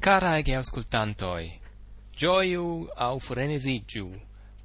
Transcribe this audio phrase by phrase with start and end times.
[0.00, 1.50] Cara ege auscultantoi,
[2.16, 4.06] gioiu au frenesigiu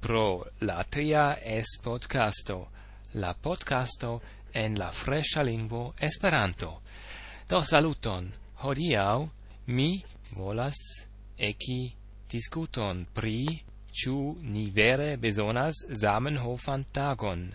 [0.00, 2.56] pro la tria es podcasto,
[3.20, 4.22] la podcasto
[4.54, 6.80] en la fresca lingvo Esperanto.
[7.50, 8.32] Do saluton,
[8.64, 9.28] hodiau
[9.66, 10.02] mi
[10.32, 10.80] volas
[11.36, 11.80] eki
[12.32, 13.44] discuton pri
[13.92, 17.50] ciu ni vere besonas Zamenhofan tagon.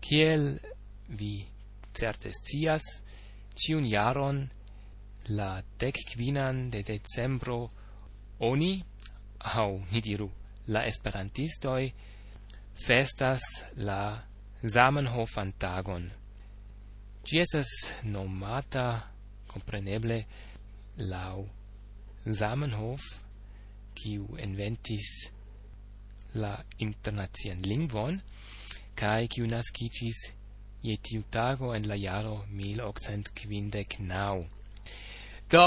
[0.00, 0.58] Kiel
[1.06, 1.46] vi
[1.94, 2.82] certes cias,
[3.54, 4.48] ciun jaron
[5.30, 7.70] la deccvinan de decembro
[8.38, 8.84] oni,
[9.38, 10.30] au ni diru,
[10.66, 11.94] la esperantistoi,
[12.74, 13.40] festas
[13.76, 14.24] la
[14.62, 16.10] Zamenhofan tagon.
[17.24, 17.68] Ci esas
[18.04, 19.12] nomata,
[19.46, 20.26] compreneble,
[20.96, 21.48] lau
[22.26, 23.00] Zamenhof,
[23.94, 25.30] kiu inventis
[26.34, 28.20] la internacian lingvon,
[28.94, 30.32] cae kiu nascicis
[30.82, 34.59] je tiu tago en la jaro 1859.
[35.50, 35.64] Do,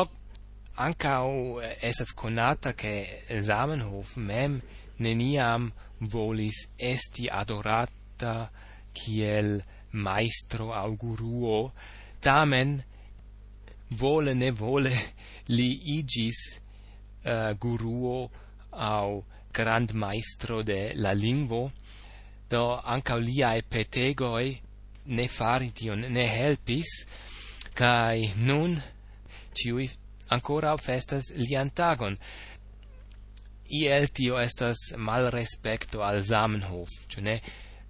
[0.79, 4.61] ancau eh, esat conata che Zamenhof mem
[5.03, 8.49] neniam volis esti adorata
[8.93, 9.59] kiel
[9.91, 11.73] maestro auguruo,
[12.21, 12.81] tamen
[13.89, 14.95] vole ne vole
[15.55, 16.39] li igis
[17.25, 18.31] uh, guruo
[18.71, 21.71] au grand maestro de la lingvo,
[22.47, 24.47] do ancau liae petegoi
[25.07, 27.03] ne fari tion, ne helpis,
[27.75, 28.79] kai nun
[29.53, 29.89] ciui
[30.29, 32.17] ancora festas lian tagon.
[33.69, 37.39] Iel tio estas mal respecto al Zamenhof, ĉu ne?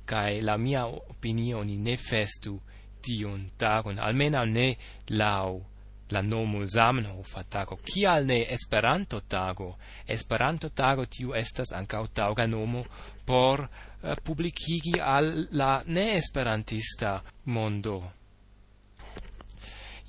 [0.05, 2.59] Kaj la mia opinio ni ne festu
[3.03, 4.75] tion tagon, almena ne
[5.09, 5.61] lau
[6.13, 7.79] la nomo Zamenhof tago.
[7.83, 9.77] Cial ne Esperanto tago?
[10.07, 12.85] Esperanto tago tiu estas ancau tauga nomo
[13.25, 18.11] por uh, publikigi al la ne-esperantista mondo.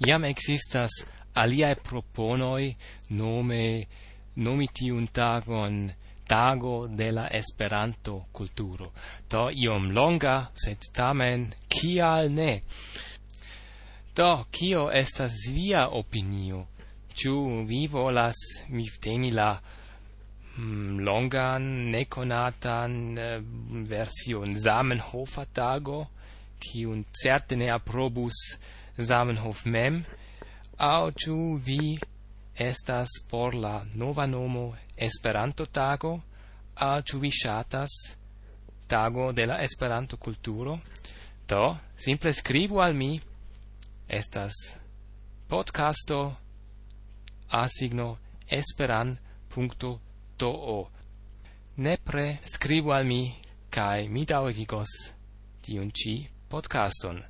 [0.06, 0.90] Iam existas
[1.34, 2.74] aliae proponoi
[3.10, 3.62] nome
[4.36, 5.92] nomiti un tagon
[6.26, 8.92] tago de la Esperanto culturo.
[9.28, 12.62] Do iom longa, sed tamen kial ne?
[14.14, 16.66] Do, kio estas via opinio?
[17.14, 17.34] Ĉu
[17.68, 19.52] vi volas mi teni la
[20.56, 23.40] mm, longan, nekonatan eh,
[23.86, 26.06] version Zamenhofa tago,
[26.58, 28.40] kiun certe ne aprobus
[28.98, 30.02] Zamenhof mem?
[30.78, 31.98] au ciu vi
[32.54, 36.22] estas por la nova nomo Esperanto tago,
[36.74, 37.90] au ciu vi shatas
[38.86, 40.80] tago de la Esperanto culturo,
[41.48, 43.20] do simple scribu al mi,
[44.08, 44.78] estas
[45.48, 46.36] podcasto
[47.48, 48.18] asigno
[48.48, 49.58] esperan.to.
[51.76, 53.34] Nepre scribu al mi,
[53.70, 54.88] cae mi daurigos
[55.62, 57.22] tiun ci podcaston.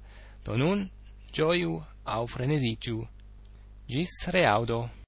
[0.45, 0.91] Do nun,
[1.33, 3.09] gioiu au frenesigiu
[3.87, 4.91] Gis reaudo.